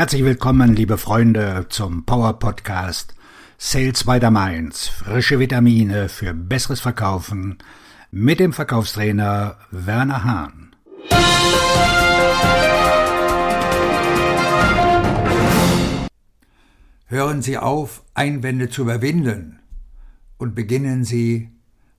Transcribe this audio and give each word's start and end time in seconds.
Herzlich 0.00 0.24
willkommen, 0.24 0.74
liebe 0.74 0.96
Freunde, 0.96 1.66
zum 1.68 2.06
Power 2.06 2.38
Podcast 2.38 3.14
Sales 3.58 4.04
by 4.04 4.18
the 4.18 4.30
Mainz. 4.30 4.88
Frische 4.88 5.38
Vitamine 5.38 6.08
für 6.08 6.32
besseres 6.32 6.80
Verkaufen 6.80 7.58
mit 8.10 8.40
dem 8.40 8.54
Verkaufstrainer 8.54 9.58
Werner 9.70 10.24
Hahn. 10.24 10.74
Hören 17.04 17.42
Sie 17.42 17.58
auf, 17.58 18.02
Einwände 18.14 18.70
zu 18.70 18.80
überwinden 18.80 19.60
und 20.38 20.54
beginnen 20.54 21.04
Sie, 21.04 21.50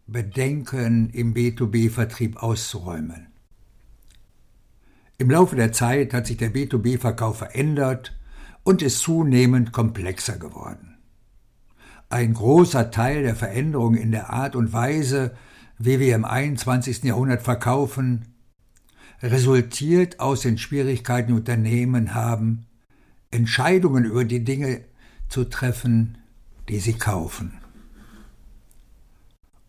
Bedenken 0.07 1.11
im 1.11 1.35
B2B-Vertrieb 1.35 2.37
auszuräumen. 2.37 3.30
Im 5.21 5.29
Laufe 5.29 5.55
der 5.55 5.71
Zeit 5.71 6.15
hat 6.15 6.25
sich 6.25 6.37
der 6.37 6.51
B2B-Verkauf 6.51 7.37
verändert 7.37 8.17
und 8.63 8.81
ist 8.81 9.01
zunehmend 9.01 9.71
komplexer 9.71 10.39
geworden. 10.39 10.97
Ein 12.09 12.33
großer 12.33 12.89
Teil 12.89 13.21
der 13.21 13.35
Veränderung 13.35 13.93
in 13.93 14.11
der 14.11 14.31
Art 14.31 14.55
und 14.55 14.73
Weise, 14.73 15.35
wie 15.77 15.99
wir 15.99 16.15
im 16.15 16.25
21. 16.25 17.03
Jahrhundert 17.03 17.43
verkaufen, 17.43 18.33
resultiert 19.21 20.19
aus 20.19 20.41
den 20.41 20.57
Schwierigkeiten, 20.57 21.27
die 21.27 21.37
Unternehmen 21.37 22.15
haben, 22.15 22.65
Entscheidungen 23.29 24.05
über 24.05 24.25
die 24.25 24.43
Dinge 24.43 24.81
zu 25.29 25.43
treffen, 25.43 26.17
die 26.67 26.79
sie 26.79 26.93
kaufen. 26.93 27.60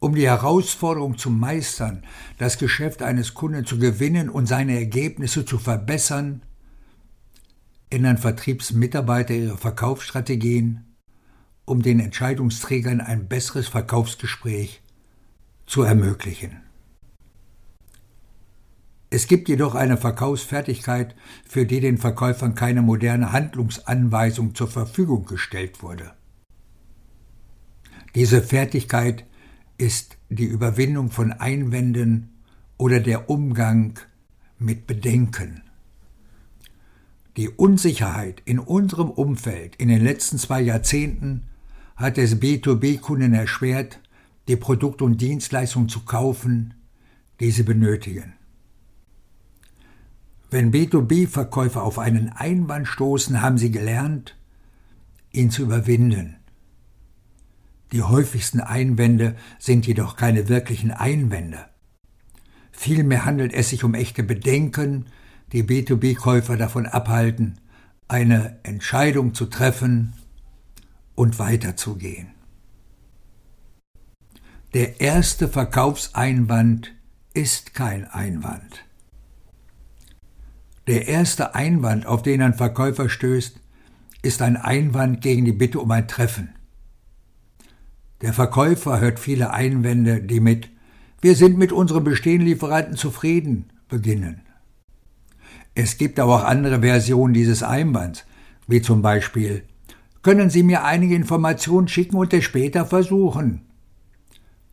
Um 0.02 0.16
die 0.16 0.27
Herausforderung 0.27 1.16
zu 1.16 1.30
meistern, 1.30 2.02
das 2.37 2.59
Geschäft 2.59 3.02
eines 3.02 3.34
Kunden 3.34 3.65
zu 3.65 3.79
gewinnen 3.79 4.30
und 4.30 4.47
seine 4.47 4.77
Ergebnisse 4.77 5.45
zu 5.45 5.59
verbessern, 5.59 6.42
ändern 7.88 8.19
Vertriebsmitarbeiter 8.19 9.33
ihre 9.33 9.56
Verkaufsstrategien, 9.56 10.97
um 11.67 11.83
den 11.83 12.00
Entscheidungsträgern 12.00 13.00
ein 13.00 13.28
besseres 13.28 13.69
Verkaufsgespräch 13.69 14.83
zu 15.67 15.83
ermöglichen. 15.83 16.62
Es 19.08 19.28
gibt 19.28 19.48
jedoch 19.48 19.77
eine 19.77 19.98
Verkaufsfertigkeit, 19.98 21.14
für 21.47 21.64
die 21.64 21.78
den 21.78 21.98
Verkäufern 21.98 22.56
keine 22.56 22.83
moderne 22.83 23.30
Handlungsanweisung 23.30 24.56
zur 24.56 24.67
Verfügung 24.67 25.27
gestellt 25.27 25.80
wurde. 25.80 26.11
Diese 28.17 28.42
Fertigkeit 28.42 29.27
ist 29.83 30.16
die 30.28 30.44
Überwindung 30.44 31.11
von 31.11 31.33
Einwänden 31.33 32.30
oder 32.78 33.00
der 33.00 33.28
Umgang 33.28 33.98
mit 34.61 34.86
Bedenken. 34.86 35.62
Die 37.36 37.48
Unsicherheit 37.48 38.42
in 38.44 38.61
unserem 38.61 39.11
Umfeld 39.11 39.74
in 39.77 39.89
den 39.89 40.05
letzten 40.05 40.39
zwei 40.39 40.61
Jahrzehnten 40.61 41.48
hat 41.97 42.16
es 42.16 42.41
B2B-Kunden 42.41 43.34
erschwert, 43.34 43.98
die 44.47 44.55
Produkte 44.55 45.02
und 45.02 45.20
Dienstleistungen 45.20 45.89
zu 45.89 46.05
kaufen, 46.05 46.74
die 47.41 47.50
sie 47.50 47.64
benötigen. 47.64 48.34
Wenn 50.48 50.72
B2B-Verkäufer 50.72 51.83
auf 51.83 51.98
einen 51.98 52.28
Einwand 52.28 52.86
stoßen, 52.86 53.42
haben 53.42 53.58
sie 53.58 53.72
gelernt, 53.72 54.36
ihn 55.33 55.50
zu 55.50 55.62
überwinden. 55.62 56.36
Die 57.93 58.03
häufigsten 58.03 58.61
Einwände 58.61 59.37
sind 59.59 59.87
jedoch 59.87 60.17
keine 60.17 60.48
wirklichen 60.48 60.91
Einwände. 60.91 61.67
Vielmehr 62.73 63.27
handelt 63.27 63.53
es 63.53 63.69
sich 63.69 63.85
um 63.85 63.95
echte 63.95 64.23
Bedenken, 64.23 65.07
die 65.53 65.62
B2B-Käufer 65.62 66.57
davon 66.57 66.87
abhalten, 66.87 67.61
eine 68.09 68.59
Entscheidung 68.63 69.35
zu 69.35 69.47
treffen 69.47 70.15
und 71.15 71.39
weiterzugehen. 71.39 72.29
Der 74.73 75.02
erste 75.02 75.48
Verkaufseinwand 75.48 76.95
ist 77.35 77.75
kein 77.75 78.07
Einwand. 78.07 78.86
Der 80.86 81.08
erste 81.08 81.55
Einwand, 81.55 82.07
auf 82.07 82.23
den 82.23 82.41
ein 82.41 82.55
Verkäufer 82.55 83.11
stößt, 83.11 83.61
ist 84.23 84.41
ein 84.41 84.57
Einwand 84.57 85.20
gegen 85.20 85.45
die 85.45 85.52
Bitte 85.52 85.79
um 85.79 85.91
ein 85.91 86.08
Treffen. 86.08 86.55
Der 88.22 88.33
Verkäufer 88.33 89.00
hört 89.00 89.18
viele 89.18 89.52
Einwände, 89.52 90.22
die 90.22 90.40
mit 90.40 90.70
Wir 91.20 91.34
sind 91.34 91.58
mit 91.58 91.72
unserem 91.72 92.05
bestehenden 92.05 92.48
Lieferanten 92.48 92.96
zufrieden 92.96 93.72
beginnen. 93.88 94.42
Es 95.74 95.98
gibt 95.98 96.20
aber 96.20 96.36
auch 96.36 96.44
andere 96.44 96.80
Versionen 96.80 97.34
dieses 97.34 97.62
Einwands, 97.62 98.24
wie 98.66 98.80
zum 98.80 99.02
Beispiel 99.02 99.64
Können 100.22 100.50
Sie 100.50 100.62
mir 100.62 100.84
einige 100.84 101.16
Informationen 101.16 101.88
schicken 101.88 102.16
und 102.16 102.33
es 102.33 102.44
später 102.44 102.86
versuchen? 102.86 103.62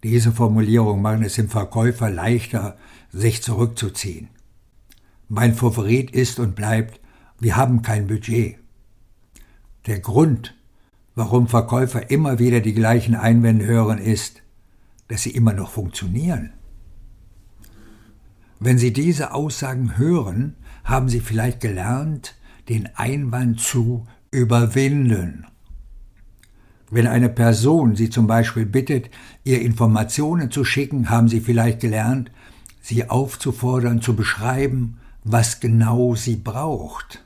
Diese 0.03 0.31
Formulierungen 0.31 1.01
machen 1.01 1.23
es 1.23 1.35
dem 1.35 1.49
Verkäufer 1.49 2.09
leichter, 2.09 2.77
sich 3.11 3.41
zurückzuziehen. 3.41 4.29
Mein 5.27 5.55
Favorit 5.55 6.11
ist 6.11 6.39
und 6.39 6.55
bleibt, 6.55 6.99
wir 7.39 7.55
haben 7.55 7.81
kein 7.81 8.07
Budget. 8.07 8.57
Der 9.87 9.99
Grund, 9.99 10.55
warum 11.19 11.49
Verkäufer 11.49 12.09
immer 12.09 12.39
wieder 12.39 12.61
die 12.61 12.73
gleichen 12.73 13.13
Einwände 13.13 13.65
hören, 13.65 13.97
ist, 13.97 14.41
dass 15.09 15.23
sie 15.23 15.31
immer 15.31 15.51
noch 15.51 15.69
funktionieren. 15.69 16.53
Wenn 18.61 18.77
Sie 18.77 18.93
diese 18.93 19.33
Aussagen 19.33 19.97
hören, 19.97 20.55
haben 20.85 21.09
Sie 21.09 21.19
vielleicht 21.19 21.59
gelernt, 21.59 22.35
den 22.69 22.89
Einwand 22.95 23.59
zu 23.59 24.07
überwinden. 24.31 25.45
Wenn 26.89 27.05
eine 27.05 27.27
Person 27.29 27.97
Sie 27.97 28.09
zum 28.09 28.25
Beispiel 28.25 28.65
bittet, 28.65 29.09
ihr 29.43 29.61
Informationen 29.61 30.51
zu 30.51 30.63
schicken, 30.63 31.09
haben 31.09 31.27
Sie 31.27 31.41
vielleicht 31.41 31.81
gelernt, 31.81 32.31
sie 32.81 33.09
aufzufordern, 33.09 34.01
zu 34.01 34.15
beschreiben, 34.15 34.99
was 35.25 35.59
genau 35.59 36.15
sie 36.15 36.37
braucht. 36.37 37.25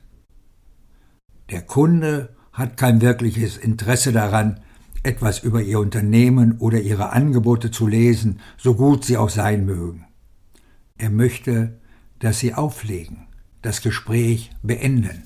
Der 1.51 1.61
Kunde 1.61 2.35
hat 2.53 2.77
kein 2.77 3.01
wirkliches 3.01 3.57
Interesse 3.57 4.11
daran, 4.11 4.59
etwas 5.03 5.39
über 5.39 5.61
ihr 5.61 5.79
Unternehmen 5.79 6.59
oder 6.59 6.79
ihre 6.79 7.11
Angebote 7.11 7.71
zu 7.71 7.87
lesen, 7.87 8.39
so 8.57 8.75
gut 8.75 9.03
sie 9.03 9.17
auch 9.17 9.29
sein 9.29 9.65
mögen. 9.65 10.05
Er 10.97 11.09
möchte, 11.09 11.79
dass 12.19 12.39
sie 12.39 12.53
auflegen, 12.53 13.27
das 13.61 13.81
Gespräch 13.81 14.51
beenden. 14.61 15.23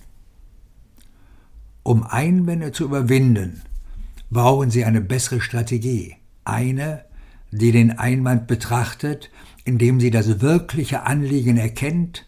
Um 1.84 2.04
Einwände 2.04 2.72
zu 2.72 2.86
überwinden, 2.86 3.62
brauchen 4.30 4.72
sie 4.72 4.84
eine 4.84 5.02
bessere 5.02 5.42
Strategie, 5.42 6.16
eine, 6.44 7.06
die 7.52 7.72
den 7.72 7.98
Einwand 7.98 8.48
betrachtet, 8.48 9.30
indem 9.64 10.00
sie 10.00 10.12
das 10.12 10.42
wirkliche 10.42 11.04
Anliegen 11.04 11.58
erkennt, 11.58 12.26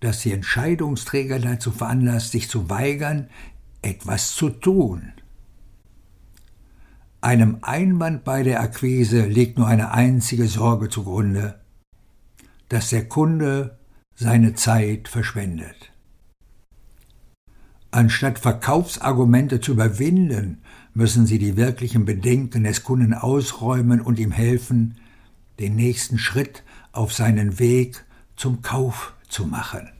das 0.00 0.20
die 0.20 0.32
Entscheidungsträger 0.32 1.38
dazu 1.38 1.70
veranlasst, 1.70 2.32
sich 2.32 2.48
zu 2.48 2.68
weigern, 2.68 3.28
etwas 3.82 4.34
zu 4.34 4.50
tun. 4.50 5.12
Einem 7.20 7.58
Einwand 7.62 8.24
bei 8.24 8.42
der 8.42 8.60
Akquise 8.60 9.26
liegt 9.26 9.58
nur 9.58 9.66
eine 9.66 9.92
einzige 9.92 10.48
Sorge 10.48 10.88
zugrunde, 10.88 11.60
dass 12.68 12.90
der 12.90 13.08
Kunde 13.08 13.78
seine 14.14 14.54
Zeit 14.54 15.08
verschwendet. 15.08 15.92
Anstatt 17.90 18.38
Verkaufsargumente 18.38 19.60
zu 19.60 19.72
überwinden, 19.72 20.62
müssen 20.94 21.26
Sie 21.26 21.38
die 21.38 21.56
wirklichen 21.56 22.04
Bedenken 22.04 22.64
des 22.64 22.82
Kunden 22.82 23.14
ausräumen 23.14 24.00
und 24.00 24.18
ihm 24.18 24.32
helfen, 24.32 24.96
den 25.60 25.76
nächsten 25.76 26.18
Schritt 26.18 26.62
auf 26.92 27.12
seinen 27.12 27.58
Weg 27.58 28.04
zum 28.36 28.62
Kauf 28.62 29.14
zu 29.28 29.46
machen. 29.46 29.90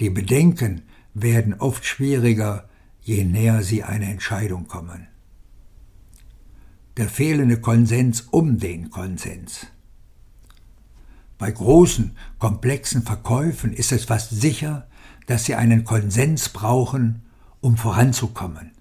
Die 0.00 0.10
Bedenken 0.10 0.82
werden 1.14 1.54
oft 1.54 1.84
schwieriger, 1.84 2.68
je 3.00 3.24
näher 3.24 3.62
sie 3.62 3.82
einer 3.82 4.08
Entscheidung 4.08 4.66
kommen. 4.66 5.08
Der 6.96 7.08
fehlende 7.08 7.60
Konsens 7.60 8.22
um 8.30 8.58
den 8.58 8.90
Konsens. 8.90 9.66
Bei 11.38 11.50
großen, 11.50 12.16
komplexen 12.38 13.02
Verkäufen 13.02 13.72
ist 13.72 13.92
es 13.92 14.04
fast 14.04 14.30
sicher, 14.30 14.86
dass 15.26 15.44
sie 15.44 15.54
einen 15.54 15.84
Konsens 15.84 16.50
brauchen, 16.50 17.22
um 17.60 17.76
voranzukommen. 17.76 18.72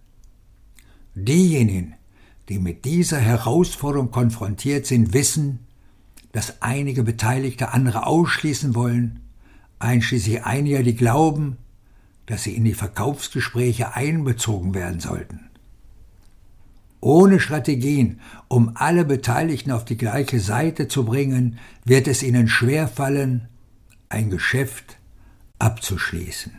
Diejenigen, 1.15 1.95
die 2.49 2.59
mit 2.59 2.85
dieser 2.85 3.19
Herausforderung 3.19 4.11
konfrontiert 4.11 4.85
sind, 4.85 5.13
wissen, 5.13 5.59
dass 6.31 6.61
einige 6.61 7.03
Beteiligte 7.03 7.69
andere 7.73 8.05
ausschließen 8.05 8.75
wollen, 8.75 9.21
einschließlich 9.79 10.43
einiger, 10.45 10.83
die 10.83 10.95
glauben, 10.95 11.57
dass 12.31 12.43
sie 12.43 12.55
in 12.55 12.63
die 12.63 12.73
Verkaufsgespräche 12.73 13.93
einbezogen 13.93 14.73
werden 14.73 15.01
sollten. 15.01 15.49
Ohne 17.01 17.41
Strategien, 17.41 18.21
um 18.47 18.71
alle 18.75 19.03
Beteiligten 19.03 19.69
auf 19.71 19.83
die 19.83 19.97
gleiche 19.97 20.39
Seite 20.39 20.87
zu 20.87 21.03
bringen, 21.03 21.59
wird 21.83 22.07
es 22.07 22.23
ihnen 22.23 22.47
schwerfallen, 22.47 23.49
ein 24.07 24.29
Geschäft 24.29 24.97
abzuschließen. 25.59 26.53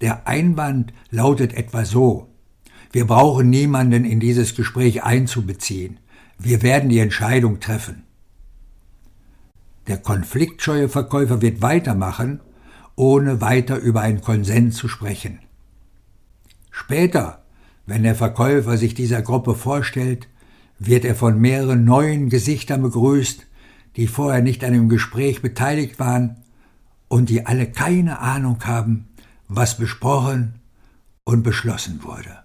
Der 0.00 0.28
Einwand 0.28 0.92
lautet 1.10 1.52
etwa 1.54 1.84
so. 1.84 2.28
Wir 2.92 3.08
brauchen 3.08 3.50
niemanden 3.50 4.04
in 4.04 4.20
dieses 4.20 4.54
Gespräch 4.54 5.02
einzubeziehen. 5.02 5.98
Wir 6.38 6.62
werden 6.62 6.90
die 6.90 7.00
Entscheidung 7.00 7.58
treffen. 7.58 8.04
Der 9.88 9.98
konfliktscheue 9.98 10.88
Verkäufer 10.88 11.42
wird 11.42 11.60
weitermachen, 11.60 12.38
ohne 13.00 13.40
weiter 13.40 13.78
über 13.78 14.02
einen 14.02 14.20
Konsens 14.20 14.76
zu 14.76 14.86
sprechen. 14.86 15.38
Später, 16.70 17.42
wenn 17.86 18.02
der 18.02 18.14
Verkäufer 18.14 18.76
sich 18.76 18.92
dieser 18.92 19.22
Gruppe 19.22 19.54
vorstellt, 19.54 20.28
wird 20.78 21.06
er 21.06 21.14
von 21.14 21.40
mehreren 21.40 21.86
neuen 21.86 22.28
Gesichtern 22.28 22.82
begrüßt, 22.82 23.46
die 23.96 24.06
vorher 24.06 24.42
nicht 24.42 24.62
an 24.64 24.74
dem 24.74 24.90
Gespräch 24.90 25.40
beteiligt 25.40 25.98
waren 25.98 26.44
und 27.08 27.30
die 27.30 27.46
alle 27.46 27.72
keine 27.72 28.18
Ahnung 28.18 28.62
haben, 28.66 29.08
was 29.48 29.78
besprochen 29.78 30.60
und 31.24 31.42
beschlossen 31.42 32.02
wurde. 32.02 32.44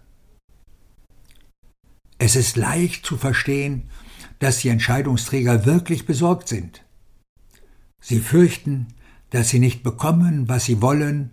Es 2.17 2.37
ist 2.37 2.55
leicht 2.55 3.05
zu 3.05 3.17
verstehen, 3.17 3.89
dass 4.39 4.59
die 4.59 4.69
Entscheidungsträger 4.69 5.65
wirklich 5.65 6.05
besorgt 6.05 6.47
sind. 6.47 6.85
Sie 7.99 8.19
fürchten, 8.19 8.87
dass 9.29 9.49
sie 9.49 9.59
nicht 9.59 9.83
bekommen, 9.83 10.47
was 10.47 10.65
sie 10.65 10.81
wollen, 10.81 11.31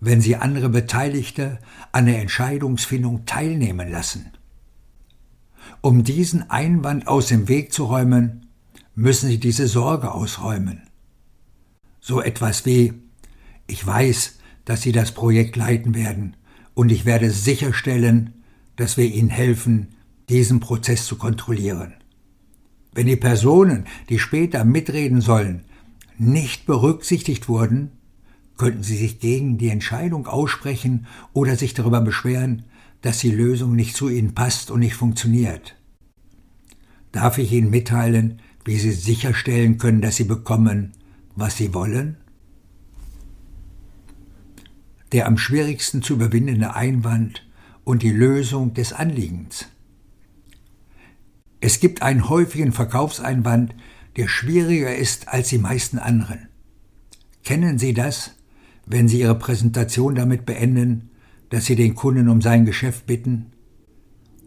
wenn 0.00 0.20
sie 0.20 0.36
andere 0.36 0.68
Beteiligte 0.68 1.58
an 1.92 2.06
der 2.06 2.20
Entscheidungsfindung 2.20 3.24
teilnehmen 3.26 3.90
lassen. 3.90 4.32
Um 5.80 6.04
diesen 6.04 6.50
Einwand 6.50 7.06
aus 7.06 7.28
dem 7.28 7.48
Weg 7.48 7.72
zu 7.72 7.84
räumen, 7.84 8.46
müssen 8.94 9.28
sie 9.28 9.38
diese 9.38 9.66
Sorge 9.66 10.12
ausräumen. 10.12 10.82
So 12.00 12.20
etwas 12.20 12.66
wie 12.66 12.94
Ich 13.66 13.86
weiß, 13.86 14.38
dass 14.64 14.82
Sie 14.82 14.92
das 14.92 15.12
Projekt 15.12 15.56
leiten 15.56 15.94
werden, 15.94 16.36
und 16.74 16.90
ich 16.90 17.04
werde 17.04 17.30
sicherstellen, 17.30 18.42
dass 18.76 18.96
wir 18.96 19.04
Ihnen 19.04 19.28
helfen, 19.28 19.88
diesen 20.28 20.60
Prozess 20.60 21.06
zu 21.06 21.16
kontrollieren. 21.16 21.94
Wenn 22.92 23.06
die 23.06 23.16
Personen, 23.16 23.86
die 24.08 24.18
später 24.18 24.64
mitreden 24.64 25.20
sollen, 25.20 25.64
nicht 26.18 26.66
berücksichtigt 26.66 27.48
wurden, 27.48 27.92
könnten 28.56 28.82
sie 28.82 28.96
sich 28.96 29.20
gegen 29.20 29.58
die 29.58 29.70
Entscheidung 29.70 30.26
aussprechen 30.26 31.06
oder 31.32 31.56
sich 31.56 31.74
darüber 31.74 32.00
beschweren, 32.00 32.64
dass 33.00 33.18
die 33.18 33.30
Lösung 33.30 33.74
nicht 33.74 33.96
zu 33.96 34.08
ihnen 34.08 34.34
passt 34.34 34.70
und 34.70 34.80
nicht 34.80 34.94
funktioniert. 34.94 35.76
Darf 37.10 37.36
ich 37.36 37.52
Ihnen 37.52 37.70
mitteilen, 37.70 38.40
wie 38.64 38.78
Sie 38.78 38.92
sicherstellen 38.92 39.76
können, 39.76 40.00
dass 40.00 40.16
Sie 40.16 40.24
bekommen, 40.24 40.92
was 41.36 41.56
sie 41.56 41.74
wollen? 41.74 42.16
Der 45.12 45.26
am 45.26 45.36
schwierigsten 45.36 46.02
zu 46.02 46.14
überwindende 46.14 46.74
Einwand 46.74 47.46
und 47.84 48.02
die 48.02 48.10
Lösung 48.12 48.72
des 48.72 48.92
Anliegens. 48.92 49.66
Es 51.60 51.80
gibt 51.80 52.02
einen 52.02 52.28
häufigen 52.28 52.72
Verkaufseinwand, 52.72 53.74
der 54.16 54.28
schwieriger 54.28 54.94
ist 54.94 55.28
als 55.28 55.48
die 55.48 55.58
meisten 55.58 55.98
anderen. 55.98 56.48
Kennen 57.44 57.78
Sie 57.78 57.94
das, 57.94 58.36
wenn 58.86 59.08
Sie 59.08 59.20
Ihre 59.20 59.38
Präsentation 59.38 60.14
damit 60.14 60.46
beenden, 60.46 61.10
dass 61.50 61.66
Sie 61.66 61.76
den 61.76 61.94
Kunden 61.94 62.28
um 62.28 62.40
sein 62.40 62.64
Geschäft 62.64 63.06
bitten? 63.06 63.52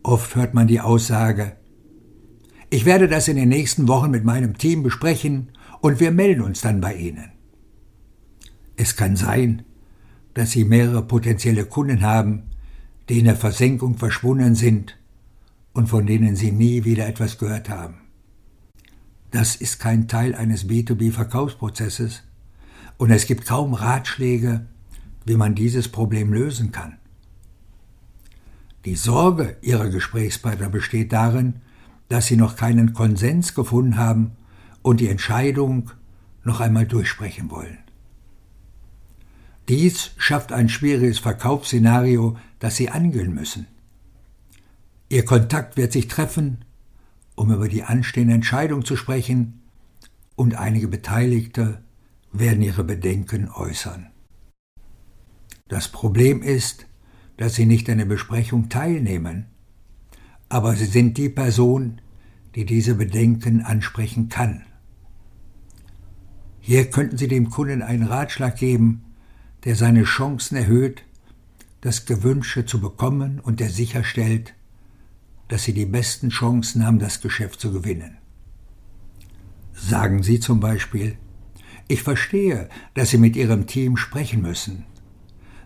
Oft 0.03 0.35
hört 0.35 0.53
man 0.53 0.67
die 0.67 0.81
Aussage, 0.81 1.57
ich 2.69 2.85
werde 2.85 3.07
das 3.07 3.27
in 3.27 3.37
den 3.37 3.49
nächsten 3.49 3.87
Wochen 3.87 4.11
mit 4.11 4.23
meinem 4.23 4.57
Team 4.57 4.83
besprechen 4.83 5.49
und 5.81 5.99
wir 5.99 6.11
melden 6.11 6.41
uns 6.41 6.61
dann 6.61 6.81
bei 6.81 6.95
Ihnen. 6.95 7.31
Es 8.75 8.95
kann 8.95 9.15
sein, 9.15 9.63
dass 10.33 10.51
Sie 10.51 10.65
mehrere 10.65 11.03
potenzielle 11.03 11.65
Kunden 11.65 12.01
haben, 12.01 12.43
die 13.07 13.19
in 13.19 13.25
der 13.25 13.35
Versenkung 13.35 13.97
verschwunden 13.97 14.55
sind 14.55 14.97
und 15.73 15.87
von 15.87 16.05
denen 16.05 16.35
Sie 16.35 16.51
nie 16.51 16.83
wieder 16.83 17.07
etwas 17.07 17.37
gehört 17.37 17.69
haben. 17.69 18.04
Das 19.31 19.55
ist 19.55 19.79
kein 19.79 20.07
Teil 20.07 20.35
eines 20.35 20.67
B2B-Verkaufsprozesses 20.67 22.23
und 22.97 23.11
es 23.11 23.25
gibt 23.25 23.45
kaum 23.45 23.73
Ratschläge, 23.73 24.65
wie 25.25 25.35
man 25.35 25.55
dieses 25.55 25.89
Problem 25.89 26.31
lösen 26.31 26.71
kann. 26.71 26.97
Die 28.85 28.95
Sorge 28.95 29.57
Ihrer 29.61 29.89
Gesprächspartner 29.89 30.69
besteht 30.69 31.11
darin, 31.11 31.55
dass 32.07 32.27
Sie 32.27 32.37
noch 32.37 32.55
keinen 32.55 32.93
Konsens 32.93 33.55
gefunden 33.55 33.97
haben 33.97 34.33
und 34.83 34.99
die 34.99 35.09
Entscheidung 35.09 35.89
noch 36.43 36.59
einmal 36.59 36.85
durchsprechen 36.85 37.49
wollen. 37.49 37.79
Dies 39.67 40.11
schafft 40.17 40.51
ein 40.51 40.69
schwieriges 40.69 41.17
Verkaufsszenario, 41.17 42.37
das 42.59 42.75
Sie 42.75 42.89
angehen 42.89 43.33
müssen. 43.33 43.65
Ihr 45.09 45.25
Kontakt 45.25 45.77
wird 45.77 45.91
sich 45.91 46.07
treffen, 46.07 46.64
um 47.35 47.51
über 47.51 47.67
die 47.67 47.83
anstehende 47.83 48.33
Entscheidung 48.33 48.85
zu 48.85 48.95
sprechen, 48.95 49.61
und 50.35 50.55
einige 50.55 50.87
Beteiligte 50.87 51.81
werden 52.33 52.61
ihre 52.61 52.83
Bedenken 52.83 53.49
äußern. 53.49 54.07
Das 55.67 55.87
Problem 55.87 56.41
ist, 56.41 56.87
dass 57.37 57.55
sie 57.55 57.65
nicht 57.65 57.89
an 57.89 57.97
der 57.97 58.05
Besprechung 58.05 58.69
teilnehmen, 58.69 59.45
aber 60.49 60.75
sie 60.75 60.85
sind 60.85 61.17
die 61.17 61.29
Person, 61.29 62.01
die 62.55 62.65
diese 62.65 62.95
Bedenken 62.95 63.61
ansprechen 63.61 64.29
kann. 64.29 64.63
Hier 66.59 66.89
könnten 66.89 67.17
Sie 67.17 67.27
dem 67.27 67.49
Kunden 67.49 67.81
einen 67.81 68.07
Ratschlag 68.07 68.55
geben, 68.55 69.03
der 69.65 69.75
seine 69.75 70.03
Chancen 70.03 70.55
erhöht, 70.55 71.03
das 71.81 72.05
Gewünschte 72.05 72.65
zu 72.65 72.79
bekommen 72.79 73.39
und 73.39 73.59
der 73.59 73.69
sicherstellt, 73.69 74.55
dass 75.47 75.63
Sie 75.63 75.73
die 75.73 75.85
besten 75.85 76.29
Chancen 76.29 76.85
haben, 76.85 76.99
das 76.99 77.21
Geschäft 77.21 77.59
zu 77.59 77.71
gewinnen. 77.71 78.17
Sagen 79.73 80.23
Sie 80.23 80.39
zum 80.39 80.59
Beispiel, 80.59 81.17
ich 81.87 82.01
verstehe, 82.01 82.69
dass 82.93 83.09
Sie 83.09 83.17
mit 83.17 83.35
Ihrem 83.35 83.67
Team 83.67 83.97
sprechen 83.97 84.41
müssen. 84.41 84.85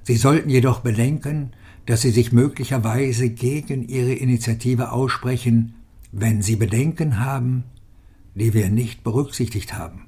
Sie 0.03 0.17
sollten 0.17 0.49
jedoch 0.49 0.81
bedenken, 0.81 1.51
dass 1.85 2.01
Sie 2.01 2.11
sich 2.11 2.31
möglicherweise 2.31 3.29
gegen 3.29 3.87
Ihre 3.87 4.13
Initiative 4.13 4.91
aussprechen, 4.91 5.75
wenn 6.11 6.41
Sie 6.41 6.55
Bedenken 6.55 7.19
haben, 7.19 7.63
die 8.35 8.53
wir 8.53 8.69
nicht 8.69 9.03
berücksichtigt 9.03 9.73
haben. 9.73 10.07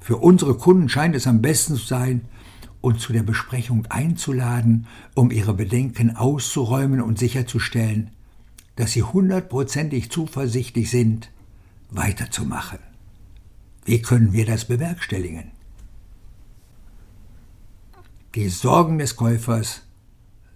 Für 0.00 0.16
unsere 0.18 0.54
Kunden 0.54 0.88
scheint 0.88 1.16
es 1.16 1.26
am 1.26 1.42
besten 1.42 1.76
zu 1.76 1.84
sein, 1.84 2.22
uns 2.80 3.02
zu 3.02 3.12
der 3.12 3.24
Besprechung 3.24 3.86
einzuladen, 3.86 4.86
um 5.14 5.30
ihre 5.30 5.54
Bedenken 5.54 6.16
auszuräumen 6.16 7.00
und 7.00 7.18
sicherzustellen, 7.18 8.12
dass 8.76 8.92
sie 8.92 9.02
hundertprozentig 9.02 10.10
zuversichtlich 10.10 10.90
sind, 10.90 11.30
weiterzumachen. 11.90 12.78
Wie 13.84 14.02
können 14.02 14.32
wir 14.32 14.46
das 14.46 14.66
bewerkstelligen? 14.66 15.52
Die 18.34 18.48
Sorgen 18.48 18.98
des 18.98 19.16
Käufers 19.16 19.82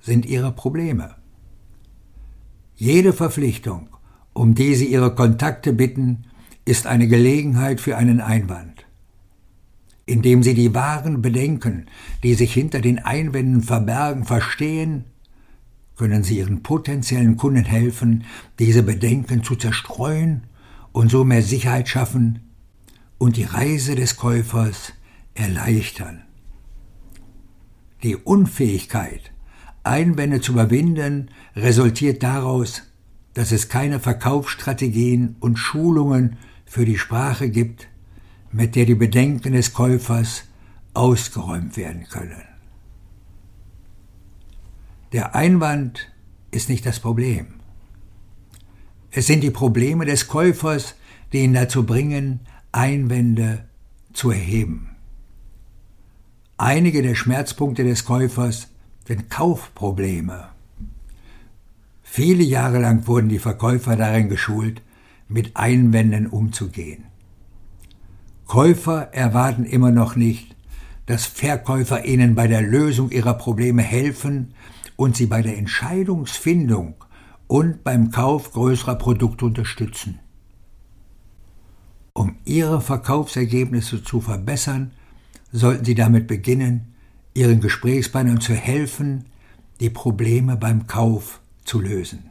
sind 0.01 0.27
ihre 0.27 0.53
Probleme. 0.53 1.17
Jede 2.77 3.13
Verpflichtung, 3.13 3.89
um 4.33 4.55
die 4.55 4.75
sie 4.75 4.87
ihre 4.87 5.15
Kontakte 5.15 5.73
bitten, 5.73 6.25
ist 6.65 6.87
eine 6.87 7.09
Gelegenheit 7.09 7.81
für 7.81 7.97
einen 7.97 8.21
Einwand 8.21 8.85
indem 10.11 10.43
sie 10.43 10.55
die 10.55 10.75
wahren 10.75 11.23
Bedenken, 11.23 11.87
die 12.23 12.35
sich 12.35 12.53
hinter 12.53 12.81
den 12.81 12.99
Einwänden 12.99 13.63
verbergen, 13.63 14.25
verstehen, 14.25 15.05
können 16.01 16.23
sie 16.23 16.39
ihren 16.39 16.63
potenziellen 16.63 17.37
Kunden 17.37 17.67
helfen, 17.67 18.25
diese 18.59 18.83
Bedenken 18.83 19.45
zu 19.45 19.55
zerstreuen 19.55 20.45
und 20.93 21.11
so 21.11 21.25
mehr 21.25 21.43
Sicherheit 21.43 21.91
schaffen 21.91 22.39
und 23.19 23.37
die 23.37 23.45
Reise 23.45 23.97
des 23.97 24.17
Käufers 24.17 24.95
erleichtern. 25.35 26.23
Die 28.03 28.17
Unfähigkeit, 28.17 29.31
Einwände 29.85 30.41
zu 30.41 30.53
überwinden, 30.53 31.33
resultiert 31.55 32.23
daraus, 32.23 32.85
dass 33.35 33.53
es 33.53 33.69
keine 33.69 34.01
Verkaufsstrategien 34.01 35.37
und 35.39 35.59
Schulungen 35.59 36.39
für 36.65 36.87
die 36.87 36.97
Sprache 36.97 37.51
gibt, 37.51 37.89
mit 38.53 38.75
der 38.75 38.87
die 38.87 38.95
Bedenken 38.95 39.53
des 39.53 39.75
Käufers 39.75 40.45
ausgeräumt 40.95 41.77
werden 41.77 42.07
können. 42.09 42.50
Der 45.13 45.35
Einwand 45.35 46.13
ist 46.53 46.69
nicht 46.69 46.87
das 46.87 47.01
Problem. 47.01 47.47
Es 49.11 49.27
sind 49.27 49.43
die 49.43 49.51
Probleme 49.51 50.07
des 50.07 50.29
Käufers, 50.29 50.95
die 51.33 51.39
ihn 51.39 51.53
dazu 51.53 51.85
bringen, 51.85 52.41
Einwände 52.71 53.65
zu 54.13 54.31
erheben. 54.31 54.91
Einige 56.57 57.03
der 57.03 57.17
Schmerzpunkte 57.17 57.83
des 57.83 58.05
Käufers 58.05 58.69
sind 59.07 59.31
Kaufprobleme. 59.31 60.51
Viele 62.05 62.45
Jahre 62.45 62.79
lang 62.79 63.09
wurden 63.09 63.29
die 63.29 63.39
Verkäufer 63.41 63.97
darin 63.97 64.29
geschult, 64.29 64.81
mit 65.29 65.57
Einwänden 65.57 66.29
umzugehen. 66.29 67.05
Käufer 68.47 69.13
erwarten 69.13 69.65
immer 69.65 69.91
noch 69.91 70.15
nicht, 70.15 70.55
dass 71.07 71.27
Verkäufer 71.27 72.05
ihnen 72.05 72.37
bei 72.37 72.47
der 72.47 72.63
Lösung 72.63 73.11
ihrer 73.11 73.35
Probleme 73.35 73.83
helfen 73.83 74.55
und 75.01 75.17
sie 75.17 75.25
bei 75.25 75.41
der 75.41 75.57
Entscheidungsfindung 75.57 76.95
und 77.47 77.83
beim 77.85 78.11
Kauf 78.11 78.53
größerer 78.53 78.97
Produkte 78.97 79.47
unterstützen. 79.47 80.19
Um 82.13 82.37
ihre 82.45 82.83
Verkaufsergebnisse 82.83 84.05
zu 84.05 84.21
verbessern, 84.21 84.93
sollten 85.53 85.87
Sie 85.87 85.95
damit 85.95 86.27
beginnen, 86.27 86.93
Ihren 87.33 87.63
Gesprächspartnern 87.63 88.43
zu 88.43 88.53
helfen, 88.53 89.25
die 89.81 89.89
Probleme 89.89 90.59
beim 90.59 90.87
Kauf 90.87 91.41
zu 91.65 91.81
lösen. 91.81 92.29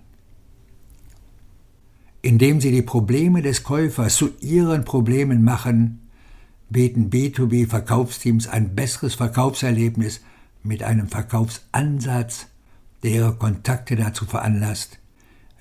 Indem 2.22 2.62
Sie 2.62 2.72
die 2.72 2.84
Probleme 2.84 3.42
des 3.42 3.64
Käufers 3.64 4.16
zu 4.16 4.30
Ihren 4.42 4.86
Problemen 4.86 5.44
machen, 5.44 6.08
bieten 6.70 7.10
B2B-Verkaufsteams 7.10 8.48
ein 8.48 8.76
besseres 8.76 9.16
Verkaufserlebnis 9.16 10.22
mit 10.62 10.84
einem 10.84 11.08
Verkaufsansatz, 11.08 12.46
der 13.04 13.12
Ihre 13.12 13.36
Kontakte 13.36 13.96
dazu 13.96 14.26
veranlasst, 14.26 15.00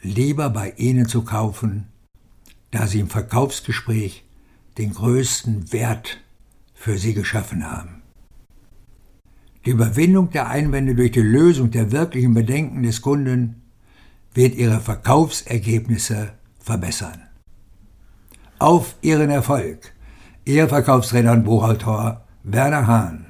lieber 0.03 0.51
bei 0.51 0.73
Ihnen 0.77 1.07
zu 1.07 1.23
kaufen, 1.23 1.89
da 2.71 2.87
Sie 2.87 3.01
im 3.01 3.09
Verkaufsgespräch 3.09 4.25
den 4.77 4.93
größten 4.93 5.73
Wert 5.73 6.19
für 6.75 6.99
Sie 6.99 7.15
geschaffen 7.15 7.69
haben. 7.71 8.03
Die 9.65 9.71
Überwindung 9.71 10.31
der 10.31 10.49
Einwände 10.49 10.95
durch 10.95 11.13
die 11.13 11.21
Lösung 11.21 11.71
der 11.71 11.93
wirklichen 11.93 12.35
Bedenken 12.35 12.83
des 12.83 13.03
Kunden 13.03 13.63
wird 14.33 14.55
Ihre 14.55 14.81
Verkaufsergebnisse 14.81 16.33
verbessern. 16.61 17.23
Auf 18.59 18.97
Ihren 19.03 19.31
Erfolg! 19.31 19.93
Ihr 20.45 20.69
Verkaufsredner 20.69 21.33
und 21.33 21.45
Buchautor 21.45 22.25
Werner 22.43 22.87
Hahn 22.87 23.27